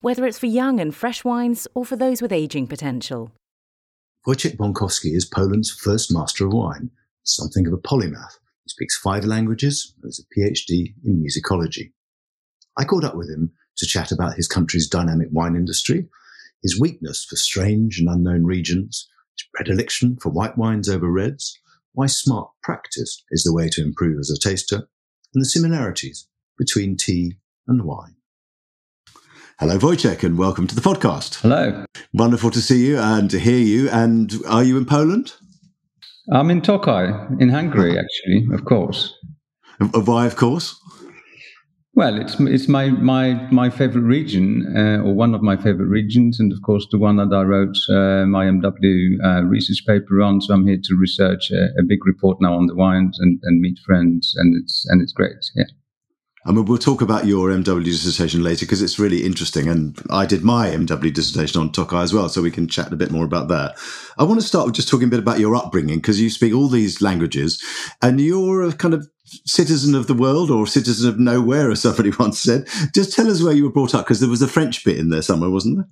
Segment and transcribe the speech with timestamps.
[0.00, 3.32] whether it's for young and fresh wines or for those with aging potential.
[4.26, 6.90] Wojciech Bońkowski is Poland's first master of wine,
[7.22, 8.38] something of a polymath.
[8.64, 11.92] He speaks five languages and has a PhD in musicology.
[12.76, 16.08] I caught up with him to chat about his country's dynamic wine industry,
[16.62, 21.58] his weakness for strange and unknown regions, his predilection for white wines over reds,
[21.92, 24.88] why smart practice is the way to improve as a taster,
[25.34, 26.26] and the similarities
[26.58, 28.15] between tea and wine.
[29.58, 31.40] Hello, Wojciech, and welcome to the podcast.
[31.40, 31.86] Hello.
[32.12, 33.88] Wonderful to see you and to hear you.
[33.88, 35.32] And are you in Poland?
[36.30, 39.14] I'm in Tokaj, in Hungary, actually, of course.
[39.94, 40.78] Why, of course?
[41.94, 46.38] Well, it's it's my my my favorite region, uh, or one of my favorite regions,
[46.38, 50.42] and of course the one that I wrote uh, my MW uh, research paper on.
[50.42, 53.62] So I'm here to research a, a, big report now on the wines and, and
[53.62, 55.50] meet friends, and it's and it's great.
[55.54, 55.64] Yeah.
[56.46, 59.66] I mean, we'll talk about your MW dissertation later because it's really interesting.
[59.68, 62.96] And I did my MW dissertation on Tokaj as well, so we can chat a
[62.96, 63.76] bit more about that.
[64.16, 66.54] I want to start with just talking a bit about your upbringing because you speak
[66.54, 67.60] all these languages
[68.00, 69.08] and you're a kind of
[69.44, 72.68] citizen of the world or citizen of nowhere, as somebody once said.
[72.94, 75.10] Just tell us where you were brought up because there was a French bit in
[75.10, 75.88] there somewhere, wasn't there?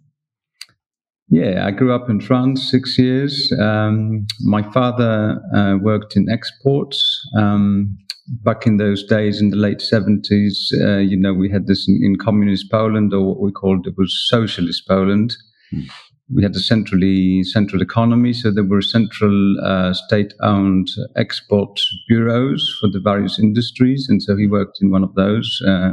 [1.31, 3.53] Yeah, I grew up in France six years.
[3.61, 7.29] Um, my father uh, worked in exports.
[7.37, 11.87] Um, back in those days in the late 70s, uh, you know, we had this
[11.89, 15.37] in, in, communist Poland, or what we called it was socialist Poland.
[15.73, 15.87] Mm.
[16.35, 22.89] We had a centrally central economy, so there were central uh, state-owned export bureaus for
[22.89, 25.91] the various industries, and so he worked in one of those, uh,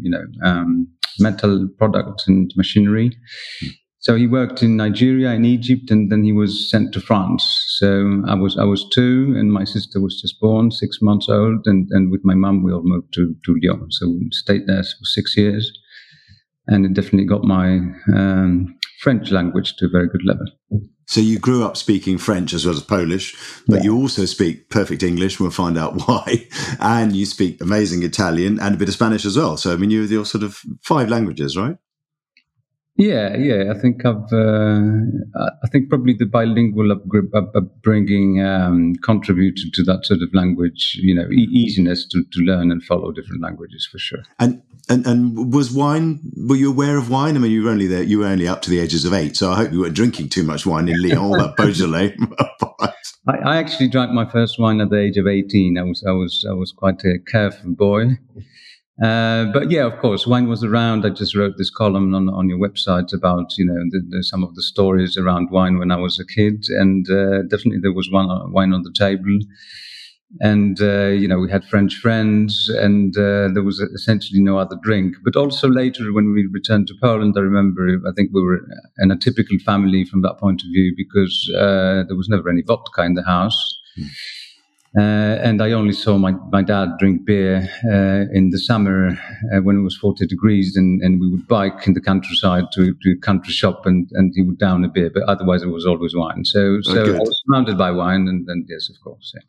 [0.00, 0.88] you know, um,
[1.18, 3.16] metal products and machinery.
[3.64, 3.70] Mm.
[4.02, 7.44] So he worked in Nigeria, in Egypt, and then he was sent to France.
[7.78, 11.60] So I was I was two, and my sister was just born, six months old,
[11.66, 13.92] and, and with my mum we all moved to, to Lyon.
[13.92, 15.70] So we stayed there for six years,
[16.66, 17.78] and it definitely got my
[18.12, 20.46] um, French language to a very good level.
[21.06, 23.36] So you grew up speaking French as well as Polish,
[23.68, 23.82] but yeah.
[23.84, 25.38] you also speak perfect English.
[25.38, 26.48] We'll find out why,
[26.80, 29.56] and you speak amazing Italian and a bit of Spanish as well.
[29.56, 31.76] So I mean, you're your sort of five languages, right?
[32.96, 33.72] Yeah, yeah.
[33.74, 34.30] I think I've.
[34.30, 34.90] Uh,
[35.62, 40.98] I think probably the bilingual upbringing um, contributed to that sort of language.
[41.00, 44.22] You know, e- easiness to, to learn and follow different languages for sure.
[44.38, 46.20] And and and was wine?
[46.36, 47.34] Were you aware of wine?
[47.34, 48.02] I mean, you were only there.
[48.02, 50.28] You were only up to the ages of eight, so I hope you weren't drinking
[50.28, 52.14] too much wine in Lyon, that Beaujolais.
[53.26, 55.78] I, I actually drank my first wine at the age of eighteen.
[55.78, 58.18] I was I was I was quite a careful boy.
[59.00, 61.06] Uh, but yeah, of course, wine was around.
[61.06, 64.44] I just wrote this column on, on your website about you know the, the, some
[64.44, 68.10] of the stories around wine when I was a kid, and uh, definitely there was
[68.10, 69.38] one uh, wine on the table.
[70.40, 74.76] And uh, you know we had French friends, and uh, there was essentially no other
[74.82, 75.14] drink.
[75.24, 78.60] But also later, when we returned to Poland, I remember I think we were
[78.98, 83.02] in a typical family from that point of view because there was never any vodka
[83.02, 83.80] in the house.
[83.98, 84.08] Mm.
[84.96, 89.18] Uh, and I only saw my, my dad drink beer uh, in the summer
[89.54, 92.94] uh, when it was 40 degrees, and, and we would bike in the countryside to,
[93.02, 95.86] to a country shop, and, and he would down a beer, but otherwise it was
[95.86, 96.44] always wine.
[96.44, 99.40] So, oh, so I was surrounded by wine, and, and yes, of course, yeah.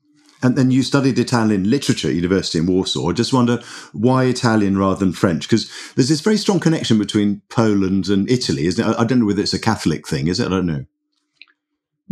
[0.43, 3.09] And then you studied Italian literature at university in Warsaw.
[3.09, 3.61] I just wonder
[3.93, 5.47] why Italian rather than French?
[5.47, 8.95] Because there's this very strong connection between Poland and Italy, isn't it?
[8.99, 10.47] I don't know whether it's a Catholic thing, is it?
[10.47, 10.85] I don't know.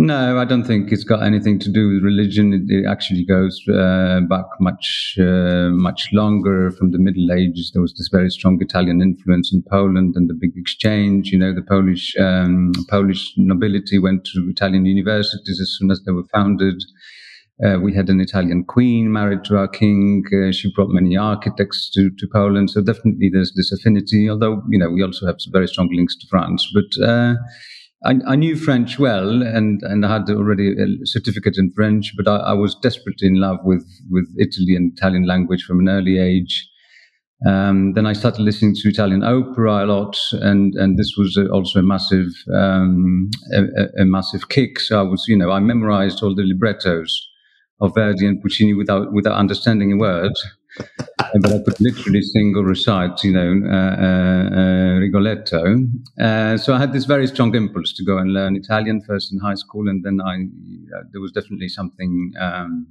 [0.03, 2.53] No, I don't think it's got anything to do with religion.
[2.53, 6.71] It, it actually goes uh, back much, uh, much longer.
[6.71, 10.33] From the Middle Ages, there was this very strong Italian influence in Poland and the
[10.33, 11.27] big exchange.
[11.27, 16.11] You know, the Polish um, Polish nobility went to Italian universities as soon as they
[16.11, 16.81] were founded.
[17.63, 20.23] Uh, we had an Italian queen married to our king.
[20.33, 22.71] Uh, she brought many architects to, to Poland.
[22.71, 26.27] So definitely there's this affinity, although, you know, we also have very strong links to
[26.27, 26.67] France.
[26.73, 27.35] But uh,
[28.03, 32.27] I, I, knew French well, and, and I had already a certificate in French, but
[32.27, 36.17] I, I, was desperately in love with, with Italy and Italian language from an early
[36.17, 36.67] age.
[37.47, 41.79] Um, then I started listening to Italian opera a lot, and, and this was also
[41.79, 44.79] a massive um, a, a, massive kick.
[44.79, 47.27] So I was, you know, I memorized all the librettos
[47.79, 50.33] of Verdi and Puccini without without understanding a word.
[50.77, 55.87] But I could literally sing or recite, you know, uh, uh, uh Rigoletto.
[56.19, 59.39] Uh, so I had this very strong impulse to go and learn Italian first in
[59.39, 60.35] high school, and then I
[60.97, 62.33] uh, there was definitely something.
[62.39, 62.87] Um,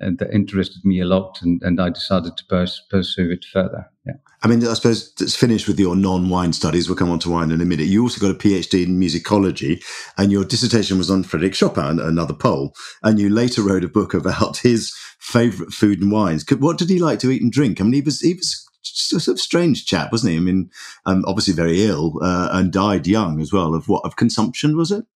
[0.00, 3.90] that interested me a lot, and, and I decided to pers- pursue it further.
[4.06, 4.14] Yeah.
[4.42, 6.88] I mean, I suppose it's finished with your non-wine studies.
[6.88, 7.86] We'll come on to wine in a minute.
[7.86, 9.82] You also got a PhD in musicology,
[10.18, 12.74] and your dissertation was on Frederic Chopin, another Pole.
[13.02, 14.92] And you later wrote a book about his
[15.24, 16.44] favorite food and wines.
[16.58, 17.80] What did he like to eat and drink?
[17.80, 18.68] I mean, he was he was
[19.14, 20.36] a sort of strange chap, wasn't he?
[20.36, 20.70] I mean,
[21.06, 23.74] um, obviously very ill uh, and died young as well.
[23.74, 25.06] Of what of consumption was it?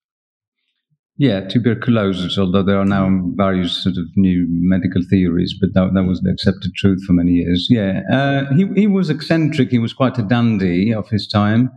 [1.18, 6.04] Yeah, tuberculosis, although there are now various sort of new medical theories, but that, that
[6.04, 7.66] was the accepted truth for many years.
[7.68, 9.70] Yeah, uh, he, he was eccentric.
[9.70, 11.72] He was quite a dandy of his time.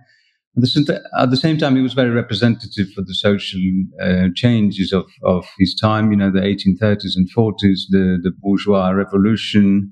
[0.57, 3.61] At the, same time, he was very representative for the social
[4.01, 8.89] uh, changes of, of his time, you know, the 1830s and 40s, the, the bourgeois
[8.89, 9.89] revolution,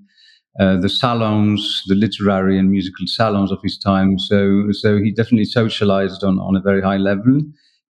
[0.59, 4.19] uh, the salons, the literary and musical salons of his time.
[4.19, 7.39] So, so he definitely socialized on, on a very high level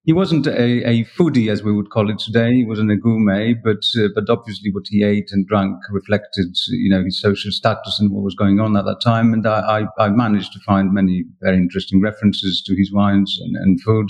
[0.09, 2.51] he wasn't a, a, foodie as we would call it today.
[2.51, 6.89] He wasn't a gourmet, but uh, but obviously what he ate and drank reflected, you
[6.89, 9.33] know, his social status and what was going on at that time.
[9.33, 13.55] And I, I, I managed to find many very interesting references to his wines and,
[13.57, 14.07] and food.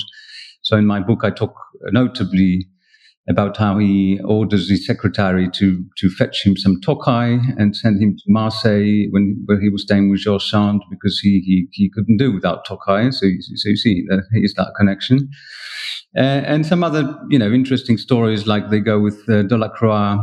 [0.62, 1.54] So in my book, I talk
[1.92, 2.66] notably
[3.28, 8.16] about how he orders his secretary to to fetch him some Tokai and send him
[8.16, 12.18] to Marseille when where he was staying with George Sand because he, he he couldn't
[12.18, 13.12] do without Tokai.
[13.12, 15.30] So so you see, uh, here's that connection.
[16.18, 20.18] Uh, and some other, you know, interesting stories like they go with uh, Delacroix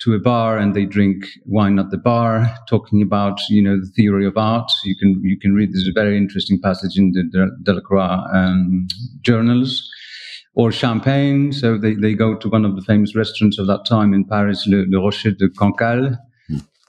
[0.00, 3.90] to a bar and they drink wine at the bar, talking about, you know, the
[3.96, 4.70] theory of art.
[4.84, 8.86] You can you can read this very interesting passage in the Delacroix um,
[9.22, 9.88] journals.
[10.54, 11.52] Or champagne.
[11.52, 14.66] So they, they go to one of the famous restaurants of that time in Paris,
[14.66, 16.18] Le, Le Rocher de Cancale,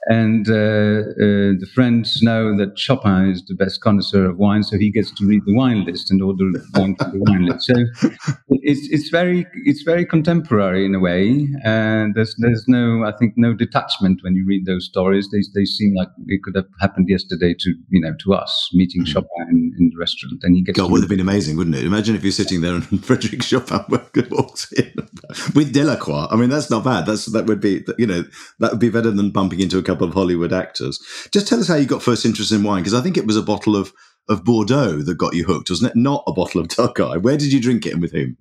[0.06, 4.76] and uh, uh, the friends know that Chopin is the best connoisseur of wine, so
[4.76, 6.44] he gets to read the wine list and order
[6.74, 7.66] wine from the wine list.
[7.66, 8.10] So
[8.48, 13.34] it's it's very it's very contemporary in a way, and there's there's no I think
[13.36, 15.28] no detachment when you read those stories.
[15.30, 19.02] They they seem like it could have happened yesterday to you know to us meeting
[19.02, 19.12] mm-hmm.
[19.12, 20.78] Chopin in, in, the restaurant, and he gets.
[20.78, 21.84] God, would have been amazing, wouldn't it?
[21.84, 23.84] Imagine if you're sitting there and Frederic Chopin
[24.30, 24.92] walks in
[25.54, 26.26] with Delacroix.
[26.28, 27.06] I mean, that's not bad.
[27.06, 28.24] That's that would be you know
[28.58, 30.98] that would be better than bumping into a of Hollywood actors.
[31.32, 33.36] Just tell us how you got first interest in wine, because I think it was
[33.36, 33.92] a bottle of,
[34.28, 35.96] of Bordeaux that got you hooked, wasn't it?
[35.96, 37.20] Not a bottle of Tokay.
[37.20, 38.36] Where did you drink it and with whom?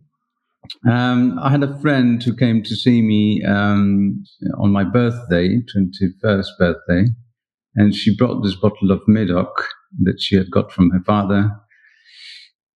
[0.90, 4.24] Um, I had a friend who came to see me um,
[4.58, 7.06] on my birthday, 21st birthday,
[7.76, 9.68] and she brought this bottle of Medoc
[10.04, 11.52] that she had got from her father.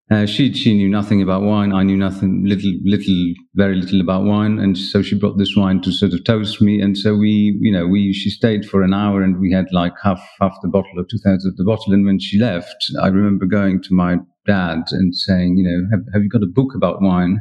[0.08, 1.72] Uh, she she knew nothing about wine.
[1.72, 5.80] I knew nothing, little, little, very little about wine, and so she brought this wine
[5.82, 6.80] to sort of toast me.
[6.80, 9.94] And so we, you know, we she stayed for an hour, and we had like
[10.00, 11.92] half half the bottle or two thirds of the bottle.
[11.92, 16.04] And when she left, I remember going to my dad and saying, you know, have,
[16.12, 17.40] have you got a book about wine?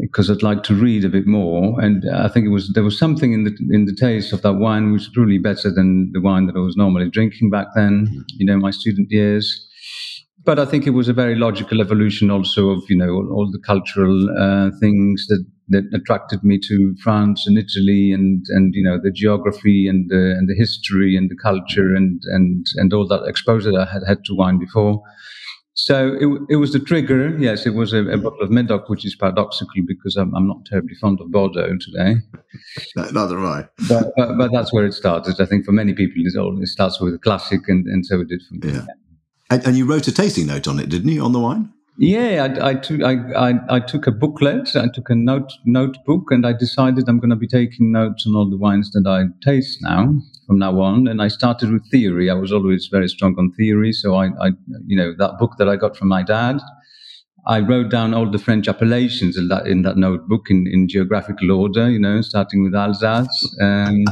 [0.00, 1.80] Because I'd like to read a bit more.
[1.80, 4.54] And I think it was there was something in the in the taste of that
[4.54, 8.08] wine which was really better than the wine that I was normally drinking back then.
[8.08, 8.20] Mm-hmm.
[8.38, 9.68] You know, my student years
[10.44, 13.50] but I think it was a very logical evolution also of you know all, all
[13.50, 18.82] the cultural uh, things that that attracted me to France and Italy and and you
[18.82, 23.06] know the geography and the and the history and the culture and and and all
[23.08, 25.02] that exposure that I had had to wine before.
[25.76, 27.36] So it, it was the trigger.
[27.36, 30.64] Yes, it was a, a bottle of Medoc, which is paradoxical because I'm, I'm not
[30.66, 32.20] terribly fond of Bordeaux today.
[32.94, 33.64] Neither am I.
[33.88, 35.40] But, but, but, that's where it started.
[35.40, 38.20] I think for many people, it, all, it starts with a classic, and, and so
[38.20, 38.72] it did for me.
[38.72, 38.86] Yeah.
[39.50, 41.72] And, and, you wrote a tasting note on it, didn't you, on the wine?
[41.96, 46.44] Yeah, I, I, took, I, I, took a booklet, I took a note notebook, and
[46.44, 49.78] I decided I'm going to be taking notes on all the wines that I taste
[49.80, 50.12] now
[50.46, 51.06] from now on.
[51.06, 52.30] And I started with theory.
[52.30, 54.50] I was always very strong on theory, so I, I
[54.86, 56.60] you know, that book that I got from my dad.
[57.46, 61.50] I wrote down all the French appellations in that in that notebook in, in geographical
[61.52, 63.56] order, you know, starting with Alsace.
[63.60, 64.04] Um,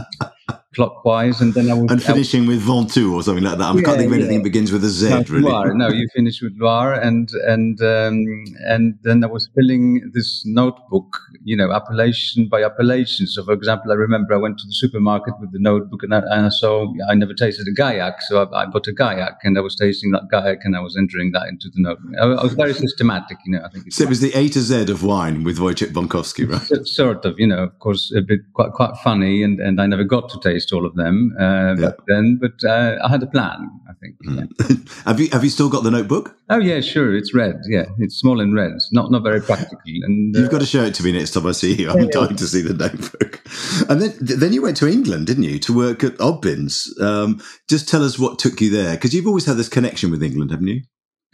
[0.75, 3.64] clockwise, and then I would and finishing with Ventoux or something like that.
[3.64, 4.38] I yeah, can't think of anything yeah.
[4.38, 5.11] that begins with a Z.
[5.11, 5.75] No, really, Loire.
[5.75, 11.19] no, you finish with Loire, and and um, and then I was filling this notebook,
[11.45, 13.26] you know, appellation by appellation.
[13.26, 16.19] So, for example, I remember I went to the supermarket with the notebook, and I,
[16.19, 19.59] and I saw I never tasted a Gaillac, so I, I, bought a Gaillac, and
[19.59, 22.12] I was tasting that Gaillac, and I was entering that into the notebook.
[22.21, 23.64] I, I was very systematic, you know.
[23.64, 24.05] I think so.
[24.05, 26.87] It was the A to Z of wine with Wojciech Bońkowski, right?
[26.87, 30.05] sort of, you know, of course, a bit quite quite funny, and and I never
[30.05, 31.75] got to taste taste all of them uh, yeah.
[31.75, 33.69] back then, but uh, I had a plan.
[33.88, 34.16] I think.
[34.26, 34.49] Mm.
[34.61, 34.92] Yeah.
[35.04, 36.37] have you have you still got the notebook?
[36.50, 37.16] Oh yeah, sure.
[37.16, 37.57] It's red.
[37.69, 38.73] Yeah, it's small and red.
[38.92, 39.78] Not not very practical.
[39.85, 41.90] And you've got to show it to me next time I see you.
[41.90, 43.42] I'm yeah, dying to see the notebook.
[43.88, 47.00] And then then you went to England, didn't you, to work at Oddbins?
[47.00, 50.23] Um, just tell us what took you there, because you've always had this connection with
[50.23, 50.83] England, haven't you?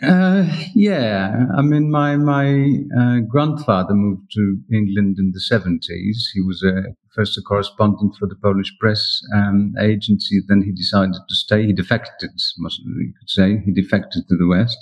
[0.01, 2.47] Uh, yeah, I mean, my my
[2.97, 6.31] uh, grandfather moved to England in the seventies.
[6.33, 10.41] He was a first a correspondent for the Polish press um, agency.
[10.47, 11.67] Then he decided to stay.
[11.67, 13.61] He defected, you could say.
[13.65, 14.79] He defected to the West.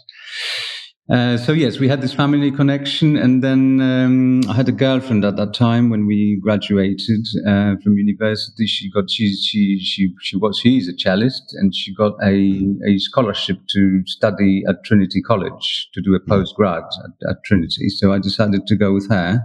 [1.09, 5.25] Uh, so yes, we had this family connection, and then um, I had a girlfriend
[5.25, 8.67] at that time when we graduated uh, from university.
[8.67, 12.99] She got she she she she was she's a cellist, and she got a a
[12.99, 17.89] scholarship to study at Trinity College to do a postgrad at, at Trinity.
[17.89, 19.43] So I decided to go with her.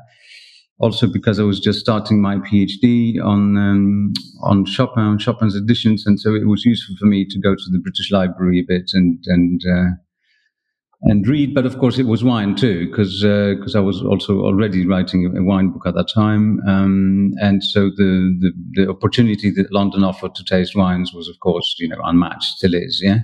[0.79, 6.19] Also because I was just starting my PhD on um, on Chopin, Chopin's editions, and
[6.19, 9.23] so it was useful for me to go to the British Library a bit and
[9.27, 9.91] and uh,
[11.03, 11.53] and read.
[11.53, 15.35] But of course, it was wine too, because because uh, I was also already writing
[15.35, 20.03] a wine book at that time, um, and so the, the, the opportunity that London
[20.03, 22.57] offered to taste wines was, of course, you know, unmatched.
[22.57, 23.19] Still is, yeah.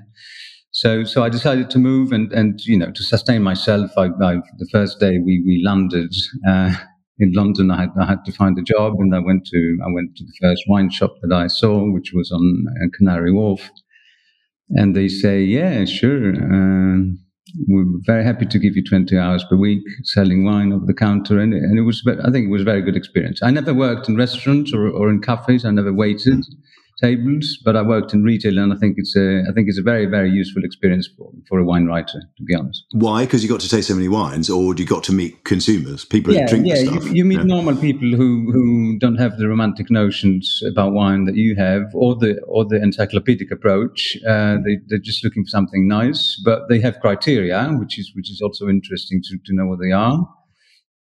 [0.71, 3.91] So so I decided to move and and you know to sustain myself.
[3.97, 6.13] I, I the first day we we landed.
[6.47, 6.73] Uh,
[7.19, 9.91] in London, I had, I had to find a job, and I went to I
[9.91, 13.71] went to the first wine shop that I saw, which was on uh, Canary Wharf,
[14.69, 17.13] and they say, "Yeah, sure." Uh,
[17.67, 20.93] we were very happy to give you 20 hours per week selling wine over the
[20.93, 21.39] counter.
[21.39, 23.41] And, and it was, I think it was a very good experience.
[23.43, 25.65] I never worked in restaurants or, or in cafes.
[25.65, 26.45] I never waited
[27.01, 29.83] tables, but I worked in retail, and I think it's a I think it's a
[29.83, 32.85] very very useful experience for, for a wine writer, to be honest.
[32.91, 33.25] Why?
[33.25, 36.33] Because you got to taste so many wines, or you got to meet consumers, people
[36.33, 37.05] yeah, who drink yeah, the stuff.
[37.05, 37.43] You, you meet yeah.
[37.43, 42.15] normal people who who don't have the romantic notions about wine that you have, or
[42.15, 44.17] the or the encyclopedic approach.
[44.27, 48.31] Uh, they they're just looking for something nice, but they have criteria, which is which
[48.31, 50.27] is also interesting to to know what they are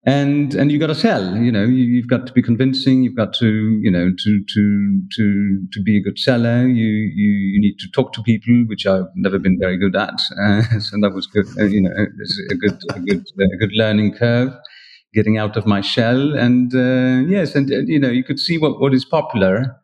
[0.05, 3.15] and and you got to sell you know you, have got to be convincing you've
[3.15, 6.67] got to you know to to to to be a good seller.
[6.67, 10.19] You you, you need to talk to people which i've never been very good at.
[10.41, 11.91] Uh, so that was good uh, you know
[12.51, 14.53] a good a good a good learning curve
[15.13, 16.33] getting out of my shell.
[16.35, 19.82] And uh, yes and uh, you know you could see what what is popular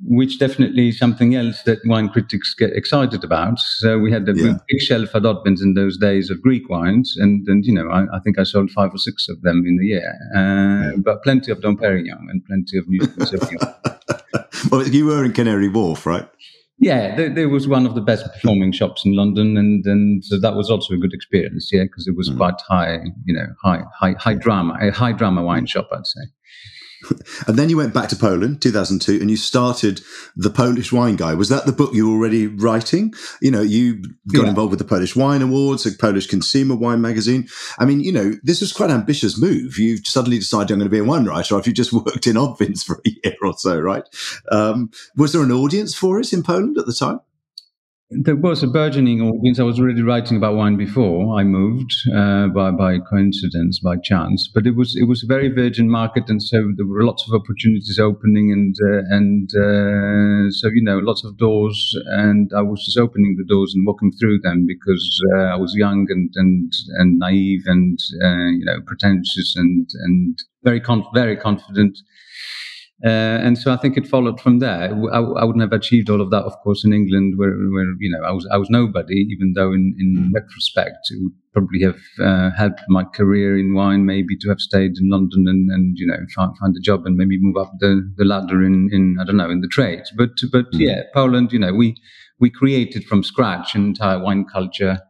[0.00, 3.58] which definitely is something else that wine critics get excited about.
[3.58, 4.54] So we had a yeah.
[4.68, 8.04] big shelf at Oddbins in those days of Greek wines, and and you know I,
[8.14, 10.92] I think I sold five or six of them in the year, uh, yeah.
[10.98, 14.70] but plenty of Dom Perignon and plenty of New Sauvignon.
[14.70, 16.28] well, you were in Canary Wharf, right?
[16.78, 20.38] Yeah, there, there, was one of the best performing shops in London, and and so
[20.38, 21.70] that was also a good experience.
[21.72, 22.36] Yeah, because it was mm.
[22.36, 26.20] quite high, you know, high high high drama, a high drama wine shop, I'd say.
[27.46, 30.00] and then you went back to Poland, 2002, and you started
[30.36, 31.38] the Polish Wine Guide.
[31.38, 33.12] Was that the book you were already writing?
[33.40, 34.48] You know, you got yeah.
[34.48, 37.48] involved with the Polish Wine Awards, the Polish Consumer Wine Magazine.
[37.78, 39.78] I mean, you know, this was quite an ambitious move.
[39.78, 42.36] You suddenly decided I'm going to be a wine writer after you just worked in
[42.36, 44.04] Oddbins for a year or so, right?
[44.50, 47.20] Um, was there an audience for it in Poland at the time?
[48.10, 49.58] There was a burgeoning audience.
[49.58, 54.48] I was already writing about wine before I moved uh, by by coincidence, by chance.
[54.54, 57.34] But it was it was a very virgin market, and so there were lots of
[57.34, 62.84] opportunities opening, and uh, and uh, so you know lots of doors, and I was
[62.84, 66.72] just opening the doors and walking through them because uh, I was young and and
[66.98, 71.98] and naive and uh, you know pretentious and and very conf- very confident.
[73.04, 73.08] Uh,
[73.44, 74.90] and so I think it followed from there.
[75.12, 78.10] I, I, wouldn't have achieved all of that, of course, in England, where, where you
[78.10, 79.16] know I was I was nobody.
[79.16, 80.34] Even though, in, in mm.
[80.34, 84.92] retrospect, it would probably have uh, helped my career in wine, maybe to have stayed
[84.98, 88.10] in London and, and you know find, find a job and maybe move up the,
[88.16, 90.10] the ladder in, in I don't know in the trades.
[90.16, 90.80] But but mm.
[90.80, 91.96] yeah, Poland, you know, we
[92.40, 95.00] we created from scratch an entire wine culture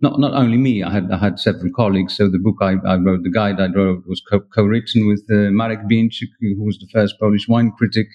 [0.00, 0.82] not not only me.
[0.82, 2.16] I had I had several colleagues.
[2.16, 5.50] So the book I, I wrote, the guide I wrote, was co- written with uh,
[5.50, 8.08] Marek Bieńczyk, who was the first Polish wine critic,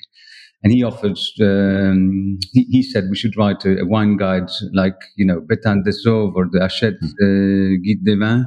[0.63, 1.17] and he offered.
[1.41, 5.83] Um, he, he, said we should write a, a, wine guide like you know Béthane
[5.83, 7.13] des Sauves or the Hachette mm.
[7.23, 8.45] uh, Guide des Vins.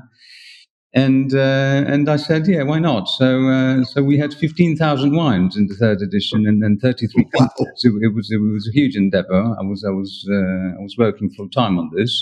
[0.94, 3.08] And uh, and I said, yeah, why not?
[3.08, 7.06] So uh, so we had fifteen thousand wines in the third edition, and then thirty
[7.06, 7.82] three countries.
[7.82, 9.42] It, it, was it was a huge endeavor.
[9.58, 12.12] I was I was uh, I was working full time on this,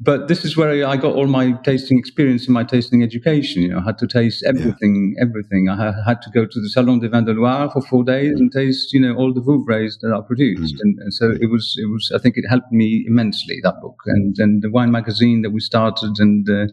[0.00, 3.62] but this is where I got all my tasting experience in my tasting education.
[3.62, 5.24] You know, I had to taste everything, yeah.
[5.24, 5.68] everything.
[5.68, 8.52] I had to go to the Salon des Vins de Loire for four days and
[8.52, 10.76] taste, you know, all the Vouvrays that are produced.
[10.76, 10.80] Mm.
[10.82, 13.96] And, and, so it was, it was, I think it helped me immensely, that book.
[14.06, 16.12] And, and the wine magazine that we started.
[16.18, 16.72] And uh,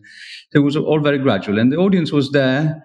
[0.54, 1.58] it was all very gradual.
[1.58, 2.84] And the audience was there.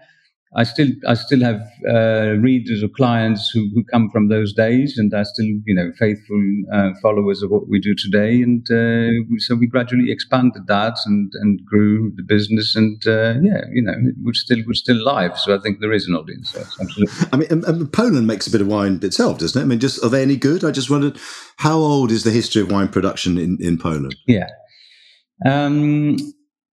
[0.57, 4.99] I still I still have uh, readers or clients who, who come from those days,
[4.99, 6.43] and are still you know faithful
[6.73, 8.43] uh, followers of what we do today.
[8.43, 13.63] And uh, so we gradually expanded that and and grew the business, and uh, yeah,
[13.73, 15.39] you know we're still we're still live.
[15.39, 16.53] So I think there is an audience.
[16.57, 17.29] Yes, absolutely.
[17.33, 19.65] I mean, and, and Poland makes a bit of wine itself, doesn't it?
[19.65, 20.65] I mean, just are they any good?
[20.65, 21.17] I just wondered
[21.59, 24.17] how old is the history of wine production in in Poland?
[24.27, 24.49] Yeah.
[25.47, 26.17] Um,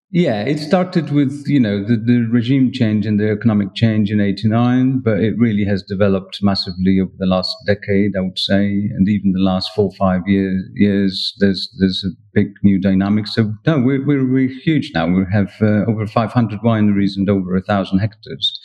[0.09, 4.21] yeah, it started with you know the, the regime change and the economic change in
[4.21, 9.09] '89, but it really has developed massively over the last decade, I would say, and
[9.09, 10.63] even the last four five years.
[10.75, 13.27] Years there's there's a big new dynamic.
[13.27, 15.07] So no, we're we're, we're huge now.
[15.07, 18.59] We have uh, over 500 wineries and over a thousand hectares.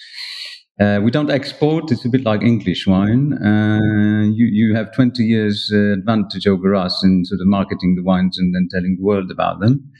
[0.81, 1.93] Uh, we don't export.
[1.93, 3.35] It's a bit like English wine.
[3.35, 8.03] Uh, you you have 20 years uh, advantage over us in sort of marketing the
[8.03, 9.93] wines and then telling the world about them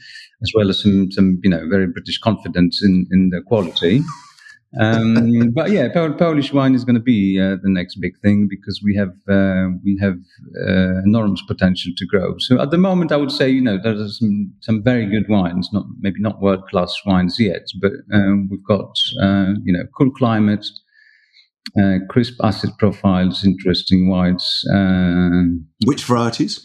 [0.43, 4.01] as well as some, some you know, very British confidence in, in the quality.
[4.79, 8.81] Um, but yeah, Polish wine is going to be uh, the next big thing because
[8.83, 10.17] we have uh, we have
[10.67, 12.35] uh, enormous potential to grow.
[12.39, 15.29] So at the moment, I would say you know there are some some very good
[15.29, 19.83] wines, not maybe not world class wines yet, but um, we've got uh, you know
[19.97, 20.65] cool climate,
[21.79, 24.63] uh, crisp acid profiles, interesting wines.
[24.73, 26.63] Uh, Which varieties?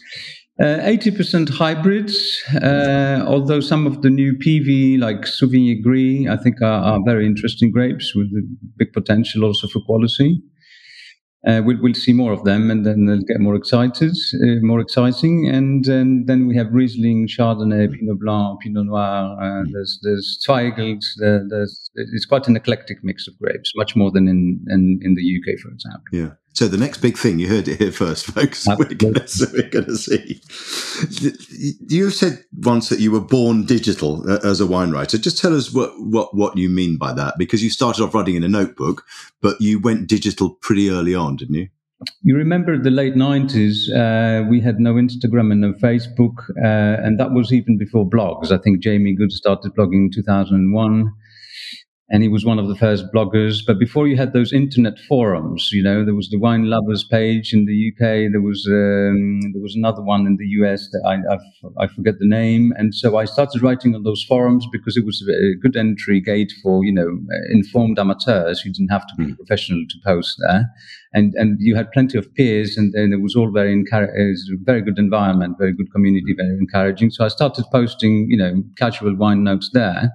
[0.61, 6.61] Uh, 80% hybrids, uh, although some of the new PIWI, like Souvignier Gris, I think
[6.61, 8.27] are, are very interesting grapes with
[8.75, 10.41] big potential also for quality.
[11.47, 14.11] Uh, we'll, we'll, see more of them, and then they'll get more excited,
[14.43, 15.47] uh, more exciting.
[15.47, 19.37] And, and, then we have Riesling, Chardonnay, Pinot Blanc, Pinot Noir.
[19.41, 21.01] Uh, there's there's Zweigelt.
[21.19, 25.15] There, there's it's quite an eclectic mix of grapes, much more than in in, in
[25.15, 26.03] the UK, for example.
[26.11, 26.31] Yeah.
[26.53, 28.67] So the next big thing, you heard it here first, folks.
[28.67, 29.13] We're going
[29.85, 30.41] to see.
[31.87, 35.17] You said once that you were born digital uh, as a wine writer.
[35.17, 38.35] Just tell us what, what, what you mean by that, because you started off writing
[38.35, 39.05] in a notebook,
[39.41, 41.69] but you went digital pretty early on, didn't you?
[42.23, 47.19] You remember the late 90s, uh, we had no Instagram and no Facebook, uh, and
[47.19, 48.51] that was even before blogs.
[48.51, 51.13] I think Jamie Goode started blogging in 2001
[52.11, 53.59] and he was one of the first bloggers.
[53.65, 57.53] But before you had those internet forums, you know, there was the wine lovers page
[57.53, 58.31] in the UK.
[58.31, 62.27] There was um, there was another one in the US that I i forget the
[62.27, 62.73] name.
[62.77, 66.51] And so I started writing on those forums because it was a good entry gate
[66.63, 67.19] for you know
[67.51, 68.65] informed amateurs.
[68.65, 69.33] You didn't have to be hmm.
[69.33, 70.65] professional to post there,
[71.13, 74.15] and and you had plenty of peers, and, and it was all very encouraging.
[74.15, 77.11] It was a very good environment, very good community, very encouraging.
[77.11, 80.11] So I started posting you know casual wine notes there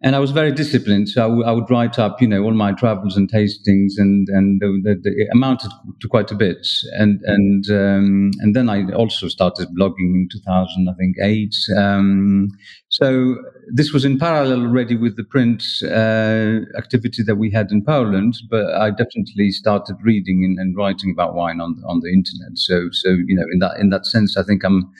[0.00, 1.08] and I was very disciplined.
[1.08, 4.28] So I, w- I would write up, you know, all my travels and tastings, and
[4.28, 6.66] and the, the, the, it amounted to quite a bit.
[6.92, 11.56] And and um, and then I also started blogging in 2000, I think eight.
[11.76, 12.48] Um,
[12.90, 13.36] so
[13.74, 18.34] this was in parallel already with the print uh, activity that we had in Poland,
[18.48, 22.56] but I definitely started reading and, and writing about wine on on the internet.
[22.56, 24.92] So so you know, in that in that sense, I think I'm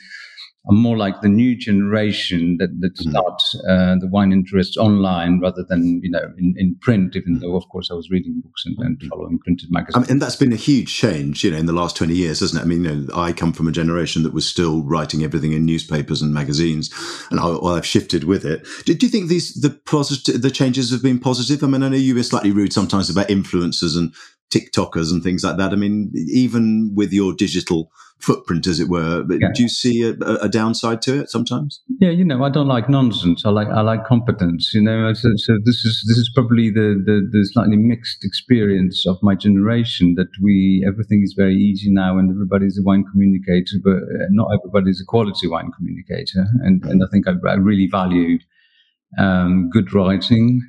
[0.69, 3.09] are more like the new generation that, that mm.
[3.09, 7.15] start uh, the wine interests online rather than you know in, in print.
[7.15, 7.41] Even mm.
[7.41, 9.07] though, of course, I was reading books and, and mm.
[9.09, 9.95] following printed magazines.
[9.95, 12.39] I mean, and that's been a huge change, you know, in the last twenty years,
[12.41, 12.65] hasn't it?
[12.65, 15.65] I mean, you know, I come from a generation that was still writing everything in
[15.65, 16.93] newspapers and magazines,
[17.31, 18.65] and I, well, I've shifted with it.
[18.85, 21.63] Do, do you think these the positive, the changes have been positive?
[21.63, 24.13] I mean, I know you were slightly rude sometimes about influencers and
[24.49, 25.71] TikTokers and things like that.
[25.71, 29.47] I mean, even with your digital footprint, as it were, yeah.
[29.53, 31.81] do you see a, a, downside to it sometimes?
[31.99, 33.45] Yeah, you know, I don't like nonsense.
[33.45, 34.73] I like I like competence.
[34.73, 39.05] You know, so, so this is this is probably the, the, the slightly mixed experience
[39.07, 43.77] of my generation that we everything is very easy now and everybody's a wine communicator,
[43.83, 46.45] but uh, not everybody's a quality wine communicator.
[46.61, 48.39] And and I think I, I really value
[49.17, 50.61] um, good writing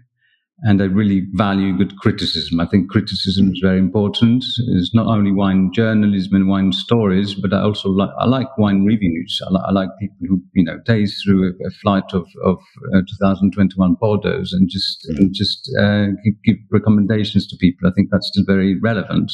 [0.63, 2.61] and I really value good criticism.
[2.61, 4.45] I think criticism is very important.
[4.69, 8.85] It's not only wine journalism and wine stories, but I also like I like wine
[8.85, 9.41] reviews.
[9.47, 12.59] I, li- I like people who you know taste through a, a flight of of
[12.95, 15.19] uh, 2021 Bordeaux and just mm.
[15.19, 17.89] and just uh, give, give, recommendations to people.
[17.89, 19.33] I think that's still very relevant.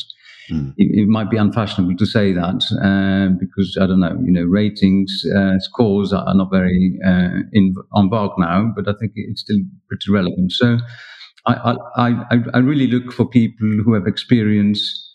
[0.50, 0.74] Mm.
[0.76, 4.44] It, it, might be unfashionable to say that uh, because I don't know, you know,
[4.44, 9.40] ratings uh, scores are, not very uh, in on vogue now, but I think it's
[9.40, 10.52] still pretty relevant.
[10.52, 10.78] So
[11.46, 15.05] I, I, I really look for people who have experience,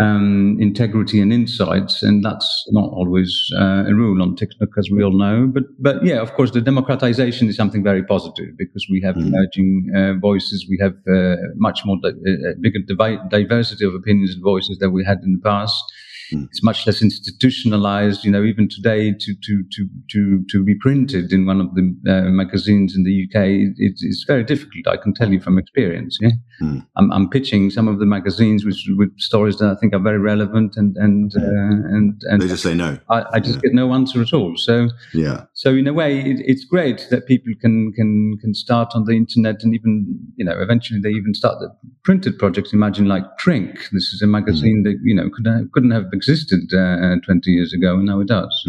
[0.00, 5.02] um, integrity, and insights, and that's not always uh, a rule on TikTok, as we
[5.02, 5.46] all know.
[5.52, 9.26] But but yeah, of course, the democratization is something very positive because we have mm.
[9.26, 14.34] emerging uh, voices, we have uh, much more di- uh, bigger divi- diversity of opinions
[14.34, 15.82] and voices than we had in the past.
[16.32, 16.46] Mm.
[16.50, 18.24] It's much less institutionalized.
[18.24, 21.94] You know, even today, to to to to to be printed in one of the
[22.08, 23.46] uh, magazines in the UK,
[23.78, 24.86] it, it's very difficult.
[24.86, 26.18] I can tell you from experience.
[26.20, 26.30] Yeah.
[26.60, 26.86] mm.
[26.96, 30.18] I'm, I'm, pitching some of the magazines with, with stories that I think are very
[30.18, 32.98] relevant, and and uh, and, and they just say no.
[33.08, 33.62] I, I just yeah.
[33.62, 34.56] get no answer at all.
[34.56, 35.44] So yeah.
[35.60, 39.12] So in a way, it, it's great that people can can can start on the
[39.12, 41.68] internet, and even you know eventually they even start the
[42.02, 42.72] printed projects.
[42.72, 43.74] Imagine like Trink.
[43.92, 44.84] This is a magazine mm.
[44.84, 48.28] that you know could have, couldn't have existed uh, 20 years ago, and now it
[48.28, 48.66] does.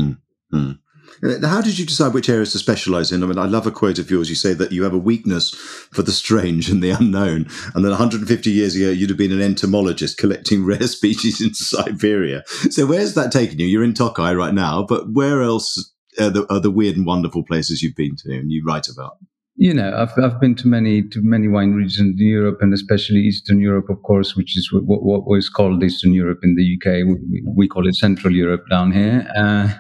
[0.52, 0.78] Mm.
[1.24, 3.24] Uh, how did you decide which areas to specialize in?
[3.24, 4.28] I mean, I love a quote of yours.
[4.28, 7.92] You say that you have a weakness for the strange and the unknown, and that
[7.92, 12.44] 150 years ago you'd have been an entomologist collecting rare species in Siberia.
[12.70, 13.68] So, where's that taken you?
[13.68, 17.96] You're in Tokai right now, but where else the, the weird and wonderful places you've
[17.96, 19.18] been to and you write about?
[19.56, 23.20] You know, I've I've been to many to many wine regions in Europe and especially
[23.20, 27.06] Eastern Europe, of course, which is what, what was called Eastern Europe in the UK.
[27.06, 29.28] We, we call it Central Europe down here.
[29.38, 29.74] Uh,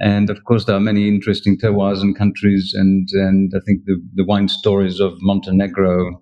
[0.00, 4.02] and of course, there are many interesting terroirs and countries, and and I think the,
[4.14, 6.20] the wine stories of Montenegro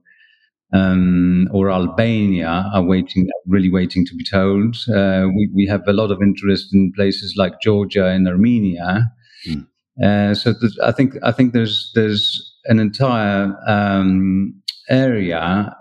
[0.74, 4.76] um, or Albania are waiting, really waiting to be told.
[4.94, 9.10] Uh, we we have a lot of interest in places like Georgia and Armenia.
[9.46, 9.66] Mm.
[10.02, 14.55] Uh, so I think I think there's there's an entire um,
[14.88, 15.76] area,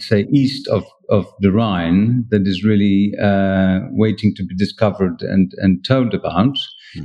[0.00, 5.52] say east of of the Rhine, that is really uh, waiting to be discovered and
[5.58, 6.56] and told about.
[6.94, 7.04] Hmm.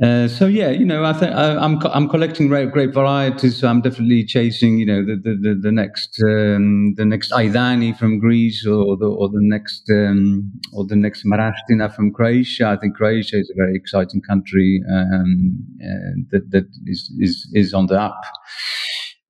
[0.00, 3.56] Uh, so yeah, you know, I think I'm I'm collecting great, great varieties.
[3.56, 7.98] So I'm definitely chasing, you know, the the, the, the next um, the next Aidani
[7.98, 12.68] from Greece or the or the next um, or the next Marastina from Croatia.
[12.68, 17.74] I think Croatia is a very exciting country um, uh, that that is is is
[17.74, 18.22] on the up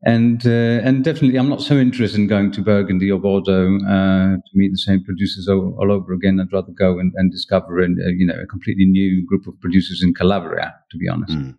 [0.02, 4.36] and uh, and definitely, I'm not so interested in going to Burgundy or Bordeaux uh,
[4.36, 6.38] to meet the same producers all, all, over again.
[6.40, 10.02] I'd rather go and, and discover, a, you know, a completely new group of producers
[10.02, 10.74] in Calabria.
[10.92, 11.32] To be honest.
[11.32, 11.58] Mm.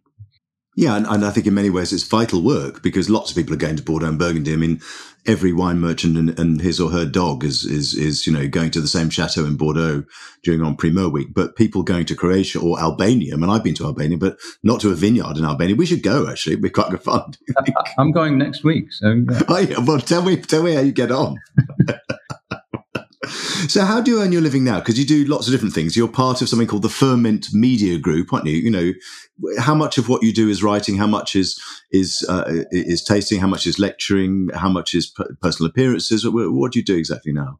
[0.80, 3.54] Yeah, and, and, I think in many ways it's vital work because lots of people
[3.54, 4.54] are going to Bordeaux and Burgundy.
[4.54, 4.80] I mean,
[5.26, 8.72] every wine merchant and, and, his or her dog is, is, is, you know, going
[8.72, 10.06] to the same chateau in Bordeaux
[10.42, 11.34] during En Primeur week.
[11.34, 14.80] But people going to Croatia or Albania, I mean, I've been to Albania, but not
[14.80, 15.76] to a vineyard in Albania.
[15.76, 16.54] We should go, actually.
[16.54, 17.34] It'd be quite good fun.
[17.98, 18.94] I'm going next week.
[18.94, 19.80] So, oh, yeah.
[19.80, 21.42] well, tell me, tell me how you get on.
[23.68, 24.80] So, how do you earn your living now?
[24.80, 25.98] Because you do lots of different things.
[25.98, 28.56] You're part of something called the Ferment Media Group, aren't you?
[28.56, 28.94] You know,
[29.60, 30.98] how much of what you do is writing?
[30.98, 31.60] How much is
[31.92, 33.40] is uh, is tasting?
[33.40, 34.50] How much is lecturing?
[34.54, 36.28] How much is personal appearances?
[36.28, 37.60] What, what do you do exactly now?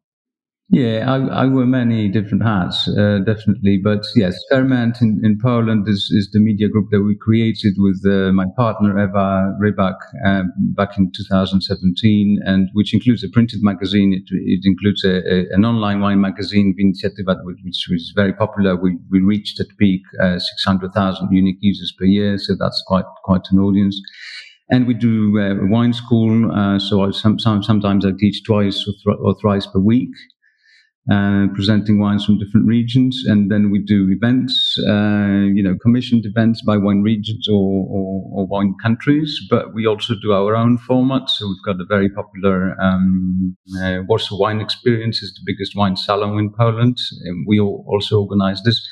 [0.72, 3.78] Yeah, I, I, wear many different hats, uh, definitely.
[3.82, 8.00] But yes, Ferment in, in Poland is, is the media group that we created with
[8.06, 14.12] uh, my partner Eva Rybak um, back in 2017, and which includes a printed magazine.
[14.12, 18.76] It, it includes a, a, an online wine magazine, which, was very popular.
[18.76, 23.42] We, we reached at peak uh, 600,000 unique users per year, so that's quite quite
[23.50, 24.00] an audience
[24.72, 26.52] and we do uh, wine school.
[26.52, 30.10] Uh, so I, some, some, sometimes I teach twice or, or, thrice per week,
[31.10, 36.26] uh, presenting wines from different regions, and then we do events, uh, you know, commissioned
[36.26, 37.54] events by wine regions or,
[37.88, 39.40] or, or, wine countries.
[39.48, 41.30] But we also do our own formats.
[41.30, 45.96] So we've got a very popular um, uh, Warsaw Wine Experience, is the biggest wine
[45.96, 46.98] salon in Poland.
[47.24, 48.86] And we also organize this.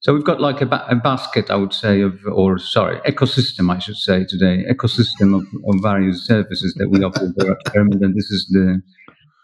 [0.00, 3.74] So we've got like a, ba- a, basket, I would say, of, or sorry, ecosystem,
[3.74, 8.30] I should say today, ecosystem of, of various services that we offer at And this
[8.30, 8.82] is the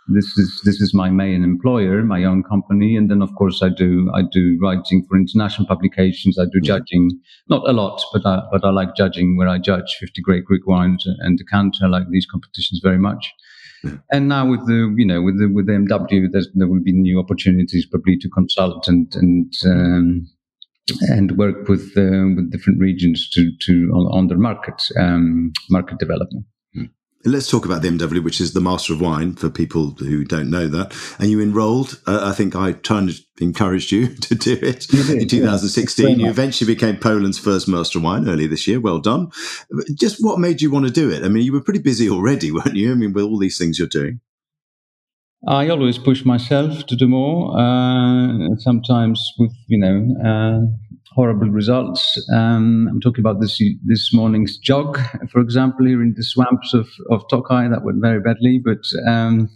[0.09, 3.69] this is this is my main employer, my own company, and then of course I
[3.69, 6.39] do I do writing for international publications.
[6.39, 6.65] I do mm-hmm.
[6.65, 7.11] judging,
[7.49, 10.67] not a lot, but I, but I like judging where I judge fifty great Greek
[10.67, 11.85] wines and decanter.
[11.85, 13.33] I like these competitions very much.
[13.85, 13.97] Yeah.
[14.11, 17.21] And now with the you know with the with the MW, there will be new
[17.21, 20.29] opportunities probably to consult and and um,
[21.03, 25.99] and work with uh, with different regions to to on, on their market um, market
[25.99, 26.45] development.
[27.25, 30.51] Let's talk about the MW, which is the Master of Wine for people who don't
[30.51, 30.95] know that.
[31.19, 32.01] And you enrolled.
[32.07, 36.09] Uh, I think I tried to encouraged you to do it did, in 2016.
[36.09, 36.25] Yeah.
[36.25, 38.81] You eventually became Poland's first Master of Wine early this year.
[38.81, 39.31] Well done.
[39.95, 41.25] Just what made you want to do it?
[41.25, 42.93] I mean, you were pretty busy already, weren't you?
[42.93, 44.21] I mean, with all these things you're doing.
[45.47, 47.59] I always push myself to do more.
[47.59, 50.61] Uh, sometimes with you know uh,
[51.11, 52.23] horrible results.
[52.33, 54.99] Um, I'm talking about this this morning's jog,
[55.31, 57.69] for example, here in the swamps of of Tokai.
[57.69, 58.85] That went very badly, but.
[59.11, 59.49] Um,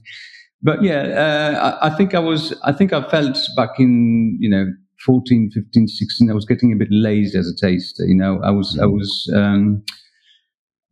[0.63, 4.49] but yeah, uh, I, I, think I was, I think I felt back in, you
[4.49, 4.67] know,
[5.05, 8.05] 14, 15, 16, I was getting a bit lazy as a taster.
[8.05, 9.85] You know, I was, I was, um,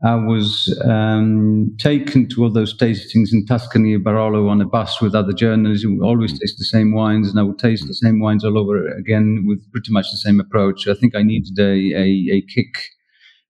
[0.03, 5.15] I was um, taken to all those tastings in Tuscany, Barolo on a bus with
[5.15, 6.41] other journalists who always mm.
[6.41, 9.71] taste the same wines, and I would taste the same wines all over again with
[9.73, 10.89] pretty much the same approach.
[10.89, 12.75] I think I needed a, a, a kick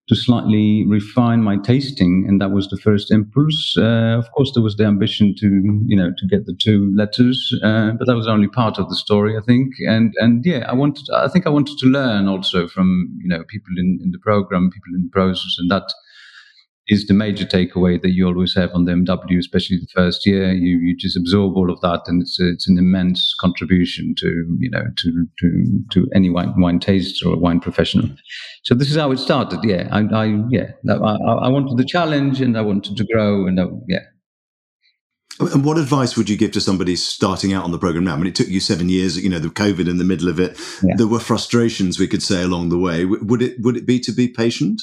[0.07, 3.75] to slightly refine my tasting, and that was the first impulse.
[3.77, 5.47] Uh, of course, there was the ambition to,
[5.87, 8.97] you know, to get the two letters, uh, but that was only part of the
[8.97, 9.73] story, I think.
[9.89, 13.45] And and yeah, I wanted, I think I wanted to learn also from, you know,
[13.49, 15.91] people in, in the program, people in the process, and that
[16.87, 20.53] is the major takeaway that you always have on the MW, especially the first year.
[20.53, 24.57] You you just absorb all of that, and it's a, it's an immense contribution to
[24.59, 28.09] you know to to to any wine wine taster or wine professional.
[28.65, 29.61] So this is how it started.
[29.65, 33.59] Yeah, I, I yeah I, I wanted the challenge, and I wanted to grow, and
[33.59, 34.01] I, yeah.
[35.41, 38.15] And what advice would you give to somebody starting out on the program now?
[38.15, 39.17] I mean, it took you seven years.
[39.17, 40.57] You know, the COVID in the middle of it.
[40.83, 40.95] Yeah.
[40.97, 43.05] There were frustrations we could say along the way.
[43.05, 44.81] Would it would it be to be patient?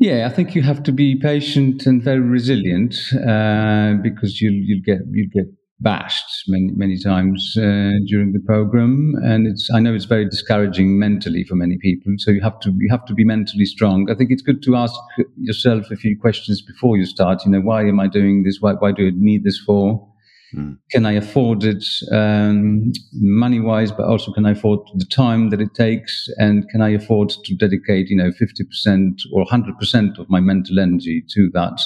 [0.00, 4.82] Yeah, I think you have to be patient and very resilient uh, because you'll you'll
[4.82, 5.44] get you'll get
[5.78, 10.98] bashed many many times uh, during the program, and it's I know it's very discouraging
[10.98, 12.14] mentally for many people.
[12.16, 14.10] So you have to you have to be mentally strong.
[14.10, 14.94] I think it's good to ask
[15.36, 17.44] yourself a few questions before you start.
[17.44, 18.56] You know, why am I doing this?
[18.58, 20.09] Why why do I need this for?
[20.54, 20.78] Mm.
[20.90, 25.60] Can I afford it um, money wise, but also can I afford the time that
[25.60, 26.28] it takes?
[26.38, 31.24] And can I afford to dedicate, you know, 50% or 100% of my mental energy
[31.34, 31.80] to that?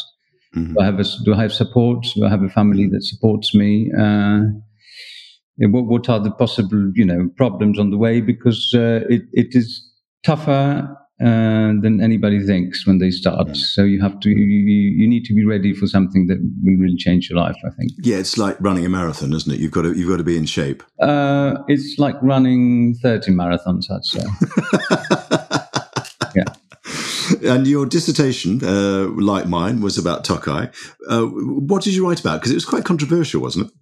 [0.56, 0.74] Mm-hmm.
[0.74, 2.06] Do, I have a, do I have support?
[2.14, 3.90] Do I have a family that supports me?
[3.98, 4.40] Uh,
[5.58, 8.20] what, what, are the possible, you know, problems on the way?
[8.20, 9.82] Because uh, it, it is
[10.24, 13.56] tougher uh, than anybody thinks when they start.
[13.56, 16.96] So you have to, you, you, need to be ready for something that will really
[16.96, 17.56] change your life.
[17.64, 17.92] I think.
[18.02, 19.60] Yeah, it's like running a marathon, isn't it?
[19.60, 20.82] You've got to, you've got to be in shape.
[21.00, 23.86] Uh, it's like running thirty marathons.
[23.90, 24.24] I'd say.
[26.36, 26.44] yeah.
[27.42, 30.68] And your dissertation, uh, like mine, was about Tokai.
[31.08, 32.40] Uh, what did you write about?
[32.40, 33.72] Because it was quite controversial, wasn't it?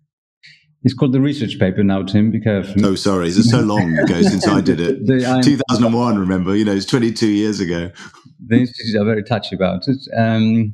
[0.85, 2.31] It's called the research paper now, Tim.
[2.31, 2.85] Be careful.
[2.85, 3.29] Oh, sorry.
[3.29, 5.07] It's so long ago since I did it.
[5.07, 6.57] the, 2001, remember?
[6.57, 7.91] You know, it's 22 years ago.
[8.45, 9.99] The institutes are very touchy about it.
[10.17, 10.73] Um,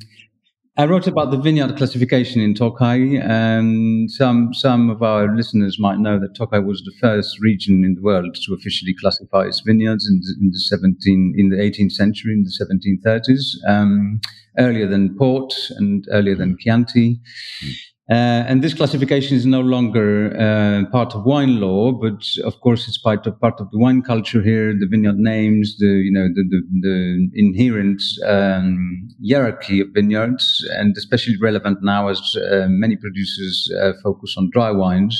[0.77, 3.17] I wrote about the vineyard classification in Tokai.
[3.21, 7.95] and some some of our listeners might know that Tokai was the first region in
[7.95, 11.91] the world to officially classify its vineyards in the, in the 17 in the 18th
[11.91, 12.65] century, in the
[13.05, 14.21] 1730s, um,
[14.57, 17.19] earlier than Port and earlier than Chianti.
[17.61, 17.75] Mm.
[18.09, 22.87] Uh, and this classification is no longer uh, part of wine law, but of course
[22.87, 24.73] it's part of part of the wine culture here.
[24.73, 30.97] The vineyard names, the you know the the, the inherent um, hierarchy of vineyards, and
[30.97, 35.15] especially relevant now as uh, many producers uh, focus on dry wines.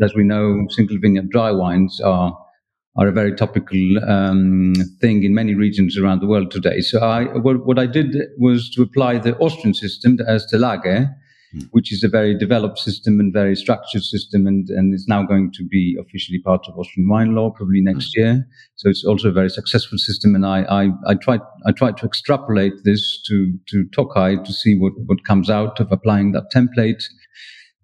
[0.00, 2.38] As we know, single vineyard dry wines are
[2.96, 6.80] are a very topical um, thing in many regions around the world today.
[6.80, 11.08] So I, what, what I did was to apply the Austrian system as the Lage,
[11.72, 15.50] Which is a very developed system and very structured system, and, and is now going
[15.52, 18.20] to be officially part of Austrian wine law probably next hmm.
[18.20, 18.48] year.
[18.76, 22.06] So it's also a very successful system, and I I, I tried I tried to
[22.06, 27.02] extrapolate this to to Tokai to see what what comes out of applying that template.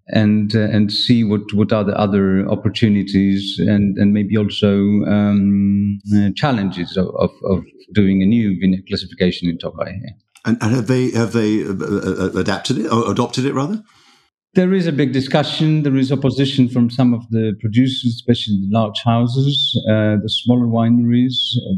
[0.09, 5.99] And uh, and see what, what are the other opportunities and, and maybe also um,
[6.15, 10.15] uh, challenges of, of, of, doing a new vineyard classification in Tokai here.
[10.45, 13.83] And, and have they have they uh, uh, uh, adapted it or adopted it rather?
[14.53, 15.83] There is a big discussion.
[15.83, 20.65] There is opposition from some of the producers, especially the large houses, uh, the smaller
[20.65, 21.35] wineries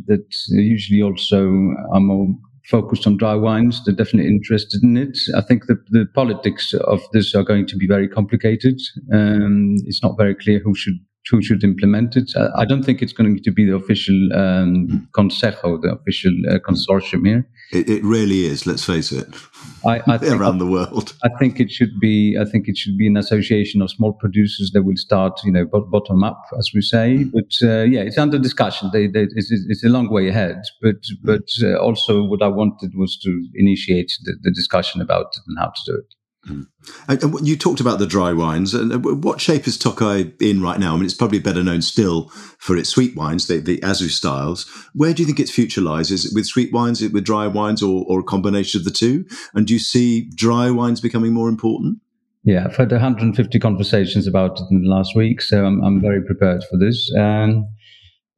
[0.08, 2.28] that usually also are more
[2.70, 3.84] focused on dry wines.
[3.84, 5.18] They're definitely interested in it.
[5.36, 8.80] I think the, the politics of this are going to be very complicated.
[9.12, 12.32] Um, it's not very clear who should who should implement it.
[12.56, 17.26] I, don't think it's going to be the official um, Consejo, the official uh, consortium
[17.26, 17.48] here.
[17.72, 18.66] It, it, really is.
[18.66, 19.28] Let's face it.
[19.86, 22.38] I, I think, around the world, I think it should be.
[22.40, 25.66] I think it should be an association of small producers that will start, you know,
[25.66, 27.18] bottom up, as we say.
[27.20, 27.32] Mm.
[27.32, 28.90] But uh, yeah, it's under discussion.
[28.92, 30.62] They, they, it's, it's, a long way ahead.
[30.82, 31.18] But mm.
[31.24, 35.58] but uh, also, what I wanted was to initiate the, the discussion about it and
[35.60, 36.16] how to do it.
[36.50, 36.68] Mm.
[37.08, 38.74] And you talked about the dry wines.
[38.74, 40.94] And what shape is Tokai in right now?
[40.94, 44.66] I mean, it's probably better known still for its sweet wines, the, the Aszú styles.
[44.94, 46.12] Where do you think its future lies?
[46.12, 49.26] Is it with sweet wines, with dry wines, or, or a combination of the two?
[49.54, 52.00] And do you see dry wines becoming more important?
[52.44, 56.24] Yeah, I've had 150 conversations about it in the last week, so I'm, I'm very
[56.24, 57.12] prepared for this.
[57.18, 57.68] Um,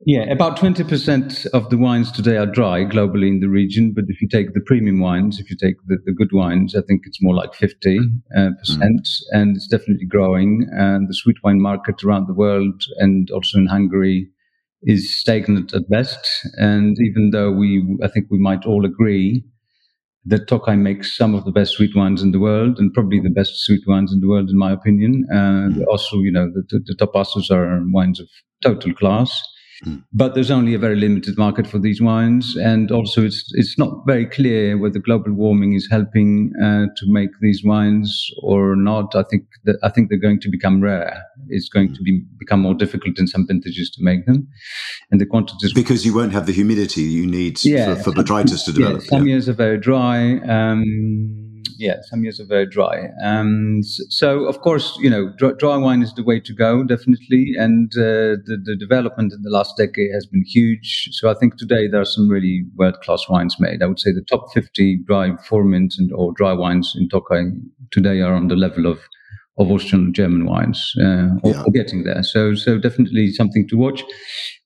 [0.05, 3.93] yeah, about 20% of the wines today are dry globally in the region.
[3.93, 6.81] But if you take the premium wines, if you take the, the good wines, I
[6.81, 7.99] think it's more like 50.
[8.35, 9.21] Uh, percent, mm.
[9.31, 10.67] And it's definitely growing.
[10.71, 14.27] And the sweet wine market around the world and also in Hungary
[14.83, 16.47] is stagnant at best.
[16.55, 19.43] And even though we, I think we might all agree
[20.25, 23.29] that Tokai makes some of the best sweet wines in the world and probably the
[23.29, 25.25] best sweet wines in the world, in my opinion.
[25.29, 25.85] And mm.
[25.87, 28.27] also, you know, the, the, the Topassos are wines of
[28.63, 29.43] total class
[29.85, 30.03] Mm.
[30.13, 34.05] But there's only a very limited market for these wines, and also it's it's not
[34.05, 39.15] very clear whether global warming is helping uh, to make these wines or not.
[39.15, 41.23] I think that I think they're going to become rare.
[41.49, 41.95] It's going mm.
[41.95, 44.47] to be become more difficult in some vintages to make them,
[45.09, 48.65] and the quantities because you won't have the humidity you need yeah, for, for botrytis
[48.65, 49.01] to develop.
[49.01, 49.31] Yeah, some yeah.
[49.31, 50.37] years are very dry.
[50.39, 51.50] Um,
[51.81, 53.09] yeah, some years are very dry.
[53.17, 57.53] And so, of course, you know, dry, dry wine is the way to go, definitely.
[57.57, 61.09] And uh, the, the development in the last decade has been huge.
[61.11, 63.81] So I think today there are some really world class wines made.
[63.81, 67.51] I would say the top 50 dry Furmint and or dry wines in Tokaj
[67.89, 68.99] today are on the level of
[69.57, 71.63] of Austrian German wines, uh, or, yeah.
[71.63, 72.23] or, getting there.
[72.23, 74.03] So, so definitely something to watch.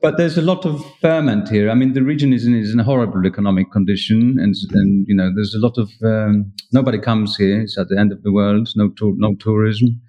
[0.02, 1.69] But there's a lot of ferment here.
[1.69, 5.15] I mean, the region is in, is in a horrible economic condition, and and you
[5.15, 7.62] know, there's a lot of um, nobody comes here.
[7.62, 8.69] It's at the end of the world.
[8.76, 10.02] No tour, no tourism.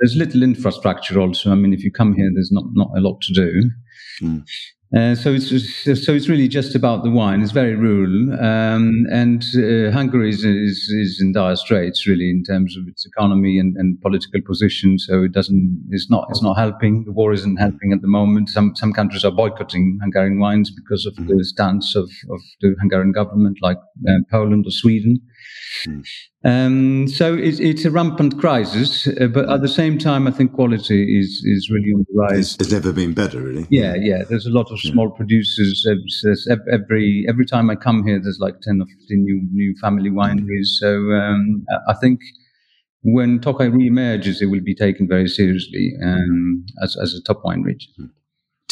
[0.00, 1.52] There's little infrastructure also.
[1.52, 3.70] I mean, if you come here, there's not not a lot to do.
[4.22, 4.44] Mm.
[4.94, 5.48] Uh, so it's
[6.04, 7.42] so it's really just about the wine.
[7.42, 12.44] It's very rural, um, and uh, Hungary is, is, is in dire straits really in
[12.44, 15.00] terms of its economy and, and political position.
[15.00, 17.04] So it doesn't it's not it's not helping.
[17.04, 18.50] The war isn't helping at the moment.
[18.50, 23.10] Some some countries are boycotting Hungarian wines because of the stance of, of the Hungarian
[23.10, 23.78] government, like
[24.08, 25.20] uh, Poland or Sweden.
[25.86, 26.04] Mm.
[26.44, 30.52] Um, so it's, it's a rampant crisis, uh, but at the same time, I think
[30.52, 32.54] quality is is really on the rise.
[32.54, 33.66] It's, it's never been better, really.
[33.70, 34.24] Yeah, yeah.
[34.28, 35.16] There's a lot of small yeah.
[35.16, 35.86] producers.
[36.70, 40.68] Every every time I come here, there's like ten or fifteen new new family wineries.
[40.80, 42.20] So um, I think
[43.02, 47.62] when Tokaj re-emerges, it will be taken very seriously um, as as a top wine
[47.62, 48.12] region.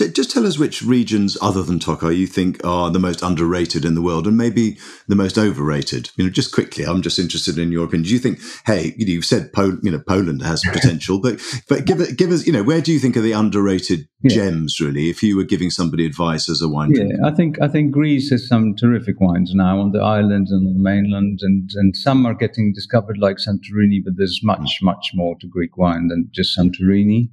[0.08, 3.94] Just tell us which regions other than Tokaj you think are the most underrated in
[3.94, 6.10] the world and maybe the most overrated.
[6.16, 8.08] You know, just quickly, I'm just interested in your opinion.
[8.08, 11.40] Do you think, hey, you know, you've said Pol- you know Poland has potential, but
[11.68, 14.34] but give it, give us, you know, where do you think are the underrated yeah.
[14.34, 15.10] gems really?
[15.10, 17.24] If you were giving somebody advice as a wine, yeah, drinker?
[17.24, 20.74] I think I think Greece has some terrific wines now on the islands and on
[20.74, 25.36] the mainland, and and some are getting discovered like Santorini, but there's much much more
[25.40, 27.30] to Greek wine than just Santorini.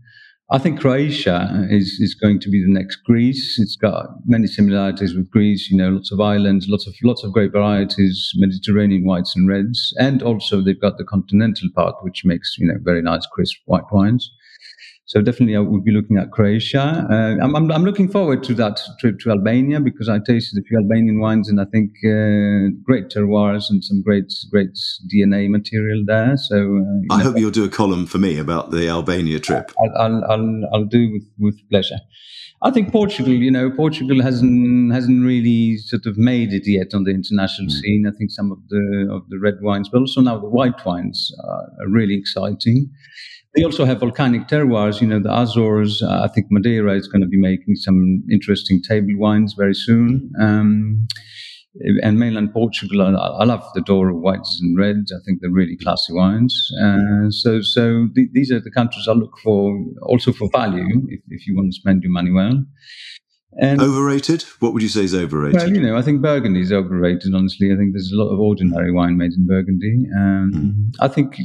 [0.51, 3.59] I think Croatia is, is going to be the next Greece.
[3.59, 7.31] It's got many similarities with Greece, you know, lots of islands, lots of lots of
[7.31, 12.57] great varieties, Mediterranean whites and reds, and also they've got the continental part, which makes
[12.57, 14.31] you know very nice crisp white wines.
[15.10, 17.08] So definitely, I would be looking at Croatia.
[17.10, 20.62] Uh, I'm, I'm, I'm, looking forward to that trip to Albania because I tasted a
[20.62, 24.78] few Albanian wines, and I think uh, great terroirs and some great great
[25.12, 26.38] DNA material there.
[26.38, 29.72] So uh, I know, hope you'll do a column for me about the Albania trip.
[29.82, 31.98] I'll I'll, I'll, I'll do with with pleasure.
[32.62, 37.06] I think Portugal, you know, Portugal hasn't hasn't really sort of made it yet on
[37.06, 37.72] the international mm.
[37.72, 38.06] scene.
[38.08, 41.34] I think some of the of the red wines, but also now the white wines
[41.43, 42.91] are really exciting.
[43.55, 45.01] They also have volcanic terroirs.
[45.01, 46.01] You know, the Azores.
[46.03, 50.31] Uh, I think Madeira is going to be making some interesting table wines very soon.
[50.39, 51.07] Um,
[52.03, 55.12] and mainland Portugal, I, I, love the Douro whites and reds.
[55.12, 56.55] I think they're really classy wines.
[56.81, 61.21] Uh, so, so th- these are the countries I look for, also for value, if,
[61.29, 62.63] if you want to spend your money well.
[63.57, 64.43] And, overrated?
[64.59, 65.59] What would you say is overrated?
[65.59, 67.33] Well, you know, I think Burgundy is overrated.
[67.33, 70.05] Honestly, I think there's a lot of ordinary wine made in Burgundy.
[70.15, 70.95] Um, mm.
[70.99, 71.35] I think,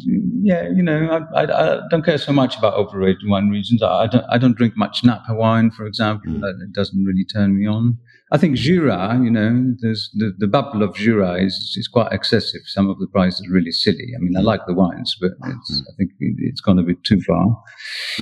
[0.42, 3.82] yeah, you know, I, I, I, don't care so much about overrated wine regions.
[3.82, 6.30] I, don't, I don't drink much Napa wine, for example.
[6.30, 6.44] Mm.
[6.62, 7.98] It doesn't really turn me on.
[8.34, 12.62] I think Jura, you know, there's the, the bubble of Jura is, is quite excessive.
[12.64, 14.08] Some of the prices are really silly.
[14.12, 15.54] I mean, I like the wines, but mm.
[15.54, 17.62] I think it's gone a bit too far.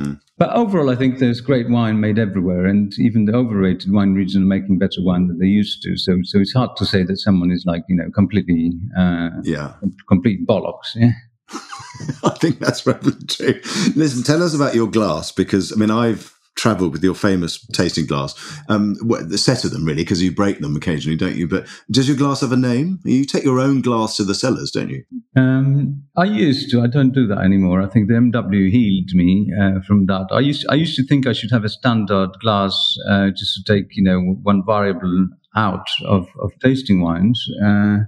[0.00, 0.20] Mm.
[0.36, 4.44] But overall, I think there's great wine made everywhere, and even the overrated wine regions
[4.44, 5.96] are making better wine than they used to.
[5.96, 9.72] So, so it's hard to say that someone is like you know completely, uh, yeah,
[10.08, 10.94] complete bollocks.
[10.94, 11.12] Yeah.
[12.24, 13.60] I think that's probably true.
[13.94, 18.06] Listen, tell us about your glass because I mean I've travel with your famous tasting
[18.06, 18.34] glass.
[18.68, 21.48] Um, the set of them really, because you break them occasionally, don't you?
[21.48, 23.00] But does your glass have a name?
[23.04, 25.04] You take your own glass to the cellars, don't you?
[25.36, 26.82] Um, I used to.
[26.82, 27.82] I don't do that anymore.
[27.82, 30.28] I think the MW healed me uh, from that.
[30.30, 33.74] I used I used to think I should have a standard glass uh, just to
[33.74, 37.42] take you know one variable out of of tasting wines.
[37.64, 37.98] Uh,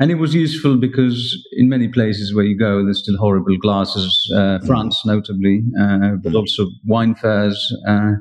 [0.00, 4.30] and it was useful because in many places where you go, there's still horrible glasses,
[4.34, 7.74] uh, France notably, uh, but also wine fairs.
[7.86, 8.12] Uh,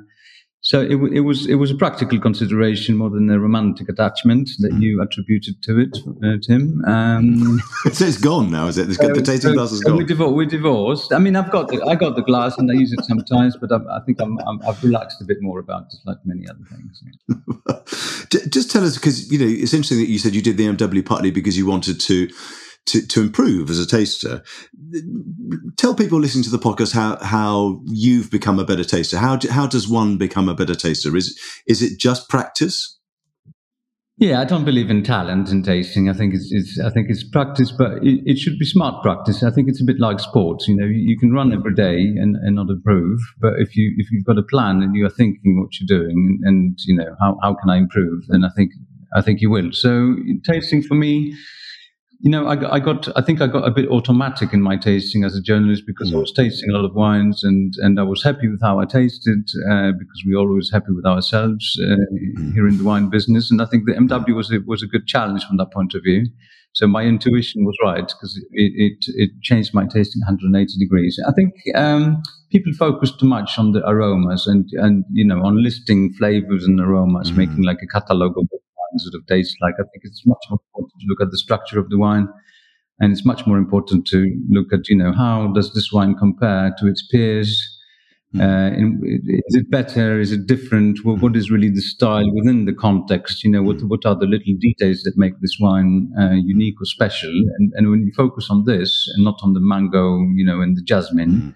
[0.68, 4.74] so it, it, was it was a practical consideration more than a romantic attachment that
[4.82, 6.84] you attributed to it, uh, Tim.
[6.86, 7.62] Um,
[7.94, 8.90] so it's gone now, is it?
[8.90, 9.96] The, the tasting so, glass is gone.
[9.96, 11.14] We divor- we're divorced.
[11.14, 13.72] I mean, I've got the, I got the glass and I use it sometimes, but
[13.72, 16.66] i i think I'm, i have relaxed a bit more about it, like many other
[16.70, 17.02] things.
[18.52, 21.06] Just tell us, because you know, it's interesting that you said you did the MW
[21.06, 22.28] partly because you wanted to
[22.88, 24.44] to, to improve as a taster.
[25.78, 29.18] Tell people listening to the podcast how, how you've become a better taster.
[29.18, 31.16] How, do, how does one become a better taster?
[31.16, 32.98] Is, is it just practice?
[34.20, 36.10] Yeah, I don't believe in talent in tasting.
[36.10, 39.44] I think it's, it's I think it's practice, but it, it, should be smart practice.
[39.44, 40.68] I think it's a bit like sports.
[40.68, 43.94] You know, you, you, can run every day and, and not improve, but if you
[43.98, 46.96] if you've got a plan and you are thinking what you're doing and, and you
[46.96, 48.72] know how, how can I improve, then I think
[49.16, 49.72] I think you will.
[49.72, 51.36] So tasting for me
[52.20, 55.24] you know, I, I, got, I think I got a bit automatic in my tasting
[55.24, 58.24] as a journalist because I was tasting a lot of wines and, and I was
[58.24, 61.96] happy with how I tasted uh, because we're always happy with ourselves uh,
[62.40, 62.54] mm.
[62.54, 63.52] here in the wine business.
[63.52, 66.04] And I think the MW was a, was a good challenge from that point of
[66.04, 66.26] view.
[66.74, 71.20] So my intuition was right because it, it, it, changed my tasting 180 degrees.
[71.28, 75.64] I think um, people focus too much on the aromas and, and, you know, on
[75.64, 77.38] listing flavors and aromas, mm.
[77.38, 78.48] making like a catalog of
[78.98, 79.76] sort of taste like.
[79.80, 82.28] I think it's much more important to look at the structure of the wine,
[83.00, 86.74] and it's much more important to look at you know how does this wine compare
[86.80, 87.74] to its peers.
[88.36, 88.42] Mm.
[88.42, 89.16] Uh,
[89.48, 90.20] is it better?
[90.20, 91.06] Is it different?
[91.06, 93.44] Well, what is really the style within the context?
[93.44, 96.86] You know, what what are the little details that make this wine uh, unique or
[96.86, 97.30] special?
[97.30, 100.76] And, and when you focus on this and not on the mango, you know, and
[100.76, 101.54] the jasmine,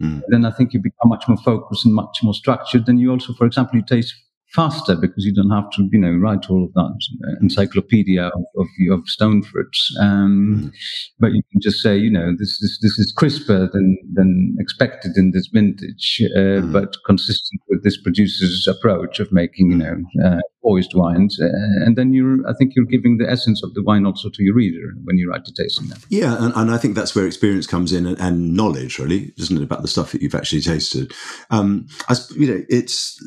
[0.00, 0.06] mm.
[0.06, 0.22] Mm.
[0.28, 2.88] then I think you become much more focused and much more structured.
[2.88, 4.14] And you also, for example, you taste
[4.52, 6.98] faster because you don't have to, you know, write all of that
[7.40, 9.96] encyclopedia of, of, of stone fruits.
[10.00, 10.72] Um, mm.
[11.18, 15.16] But you can just say, you know, this is this is crisper than than expected
[15.16, 16.72] in this vintage, uh, mm.
[16.72, 21.38] but consistent with this producer's approach of making, you know, uh, poised wines.
[21.40, 21.46] Uh,
[21.84, 24.54] and then you're, I think, you're giving the essence of the wine also to your
[24.54, 25.98] reader when you write the tasting note.
[26.08, 29.56] Yeah, and, and I think that's where experience comes in and, and, knowledge, really, isn't
[29.56, 31.12] it, about the stuff that you've actually tasted.
[31.50, 33.18] Um, I, you know, it's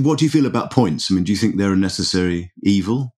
[0.00, 1.10] what do you feel about points?
[1.10, 3.14] I mean, do you think they're a necessary evil?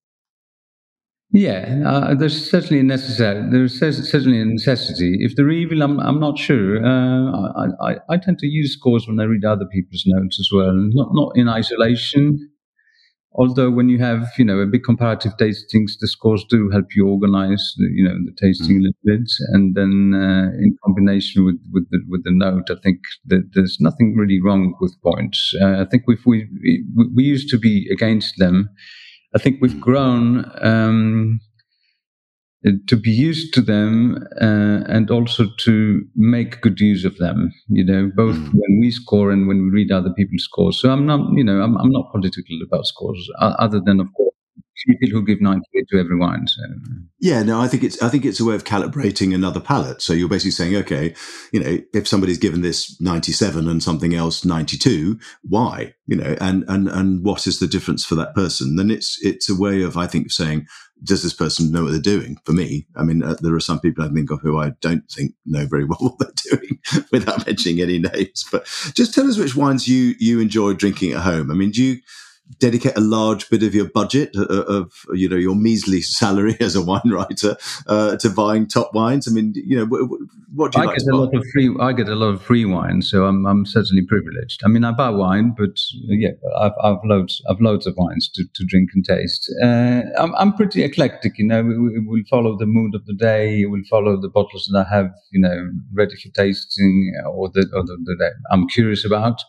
[1.32, 3.48] Yeah, uh, there's certainly a necessary.
[3.51, 5.18] There's certainly a necessity.
[5.20, 6.84] If they're evil, I'm, I'm not sure.
[6.84, 10.51] Uh, I, I, I, tend to use scores when I read other people's notes as
[10.53, 12.49] well, not not in isolation.
[13.32, 17.06] Although when you have you know a big comparative tastings, the scores do help you
[17.06, 18.80] organize the, you know the tasting mm.
[18.80, 22.80] a little bit, and then uh, in combination with with the, with the note, I
[22.82, 25.54] think that there's nothing really wrong with points.
[25.60, 26.48] Uh, I think we we
[27.14, 28.68] we used to be against them.
[29.34, 30.50] I think we've grown.
[30.60, 31.40] Um,
[32.86, 37.84] to be used to them uh, and also to make good use of them you
[37.84, 38.52] know both mm.
[38.52, 41.62] when we score and when we read other people's scores so i'm not you know
[41.62, 44.30] i'm, I'm not political about scores other than of course
[44.86, 46.46] people who give 98 to everyone.
[46.46, 46.62] So.
[47.18, 50.02] Yeah, no, I think it's I think it's a way of calibrating another palate.
[50.02, 51.14] So you're basically saying, okay,
[51.52, 55.94] you know, if somebody's given this 97 and something else 92, why?
[56.06, 58.76] You know, and and and what is the difference for that person?
[58.76, 60.66] Then it's it's a way of I think saying,
[61.03, 62.36] does this person know what they're doing?
[62.44, 65.09] For me, I mean, uh, there are some people I think of who I don't
[65.11, 66.78] think know very well what they're doing,
[67.12, 68.44] without mentioning any names.
[68.51, 71.51] But just tell us which wines you you enjoy drinking at home.
[71.51, 72.01] I mean, do you
[72.59, 76.57] dedicate a large bit of your budget uh, uh, of you know your measly salary
[76.61, 79.28] as a wine writer uh, to buying top wines?
[79.28, 79.86] I mean, you know,
[80.55, 81.74] what do you I like get a lot of free.
[81.80, 84.62] I get a lot of free wine, so I'm I'm certainly privileged.
[84.64, 88.44] I mean, I buy wine, but yeah, I've I've loads I've loads of wines to,
[88.55, 89.53] to drink and taste.
[89.62, 91.38] Uh, I'm I'm pretty eclectic.
[91.38, 93.64] You know, we will follow the mood of the day.
[93.66, 97.84] We'll follow the bottles that I have, you know, ready for tasting or the or
[97.84, 99.40] the, the I'm curious about.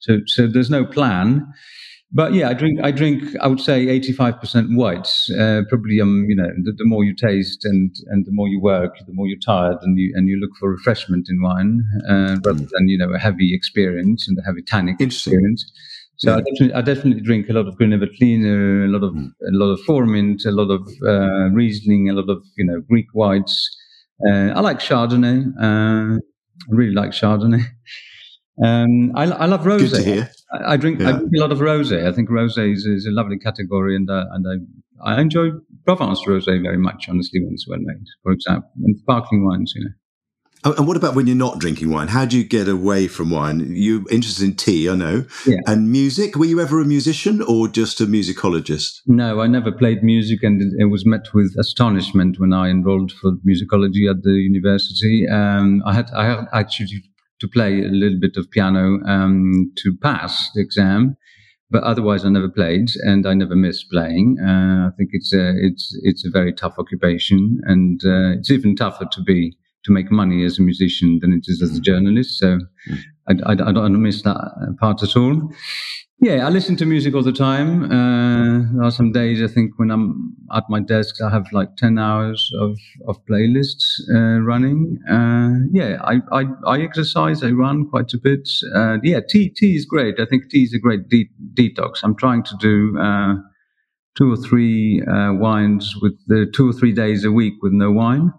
[0.00, 1.52] So so there's no plan.
[2.12, 2.80] But yeah, I drink.
[2.82, 3.22] I drink.
[3.40, 5.30] I would say eighty-five percent whites.
[5.30, 8.60] Uh, probably, um, you know, the, the, more you taste and and the more you
[8.60, 12.36] work, the more you're tired, and you and you look for refreshment in wine uh,
[12.44, 15.70] rather than you know a heavy experience and a heavy tannic experience.
[16.16, 16.36] So yeah.
[16.36, 19.30] I, definitely, I definitely drink a lot of Grüner Veltliner, a lot of mm.
[19.48, 23.06] a lot of Furmint, a lot of uh, Riesling, a lot of you know Greek
[23.12, 23.70] whites.
[24.28, 25.46] Uh, I like Chardonnay.
[25.56, 27.62] Uh, I really like Chardonnay.
[28.62, 30.28] Um, I, I love rosé.
[30.52, 30.68] Good to hear.
[30.68, 31.00] I, I drink.
[31.00, 31.08] Yeah.
[31.08, 32.06] I drink a lot of rosé.
[32.06, 34.46] I think rosé is, is a lovely category, and uh, and
[35.02, 35.50] I I enjoy
[35.86, 37.06] Provence rosé very much.
[37.08, 39.72] Honestly, when it's well made, for example, and sparkling wines.
[39.74, 39.90] You know.
[40.62, 42.08] And what about when you're not drinking wine?
[42.08, 43.72] How do you get away from wine?
[43.74, 45.24] You're interested in tea, I know.
[45.46, 45.56] Yeah.
[45.66, 46.36] And music?
[46.36, 49.00] Were you ever a musician or just a musicologist?
[49.06, 53.32] No, I never played music, and it, was met with astonishment when I enrolled for
[53.46, 55.26] musicology at the university.
[55.26, 57.09] Um, I had I had actually
[57.40, 61.16] to play a little bit of piano um, to pass the exam.
[61.72, 64.38] But otherwise, I never played, and I never missed playing.
[64.44, 68.74] Uh, I think it's a it's it's a very tough occupation, and uh, it's even
[68.74, 72.38] tougher to be to make money as a musician than it is as a journalist.
[72.38, 72.58] So
[73.28, 75.52] I, I, I don't miss that part at all.
[76.22, 77.84] Yeah, I listen to music all the time.
[77.84, 81.76] Uh, there are some days I think when I'm at my desk, I have like
[81.76, 82.76] ten hours of
[83.08, 84.98] of playlists uh, running.
[85.10, 88.46] Uh, yeah, I, I, I exercise, I run quite a bit.
[88.74, 90.20] Uh, yeah, tea tea is great.
[90.20, 92.00] I think tea is a great de- detox.
[92.02, 93.36] I'm trying to do uh,
[94.14, 97.90] two or three uh, wines with the two or three days a week with no
[97.90, 98.30] wine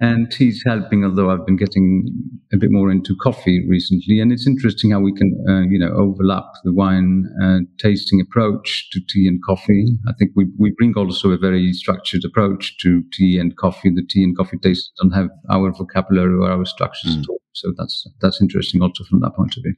[0.00, 2.06] and tea's helping although i've been getting
[2.52, 4.20] a bit more into coffee recently.
[4.20, 8.88] And it's interesting how we can uh, you know overlap the wine uh, tasting approach
[8.92, 9.98] to tea and coffee.
[10.08, 13.90] I think we, we bring also a very structured approach to tea and coffee.
[13.90, 17.22] The tea and coffee taste don't have our vocabulary or our structures mm.
[17.22, 17.40] at all.
[17.52, 19.74] So that's that's interesting also from that point of view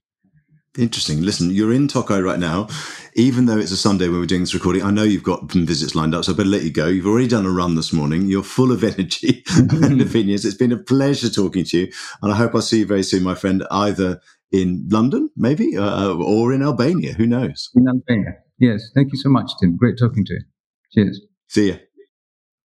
[0.79, 1.20] Interesting.
[1.20, 2.66] Listen, you're in Tokaj right now.
[3.14, 5.66] Even though it's a Sunday when we're doing this recording, I know you've got some
[5.66, 6.87] visits lined up, so I better let you go.
[6.87, 8.27] You've already done a run this morning.
[8.27, 10.47] You're full of energy and opinions.
[10.47, 11.93] It's been a pleasure talking to you.
[12.23, 14.20] And I hope I'll see you very soon, my friend, either
[14.51, 17.12] in London, maybe, uh, or in Albania.
[17.14, 17.70] Who knows?
[17.75, 18.37] In Albania.
[18.59, 18.91] Yes.
[18.95, 19.77] Thank you so much, Tim.
[19.77, 20.41] Great talking to you.
[20.95, 21.20] Cheers.
[21.49, 21.79] See you.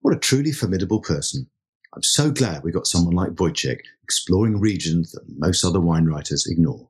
[0.00, 1.48] What a truly formidable person.
[1.92, 6.46] I'm so glad we got someone like Wojciech exploring regions that most other wine writers
[6.46, 6.88] ignore.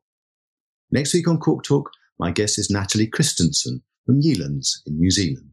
[0.91, 5.51] Next week on Cork Talk, my guest is Natalie Christensen from Yealands in New Zealand.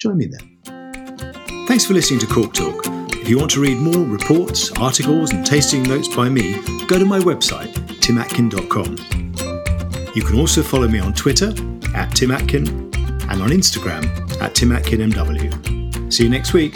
[0.00, 1.66] Join me then.
[1.66, 2.86] Thanks for listening to Cork Talk.
[3.12, 6.54] If you want to read more reports, articles, and tasting notes by me,
[6.86, 8.96] go to my website, timatkin.com.
[10.14, 11.48] You can also follow me on Twitter
[11.94, 12.68] at timatkin
[13.30, 14.04] and on Instagram
[14.40, 16.12] at timatkinmw.
[16.12, 16.74] See you next week.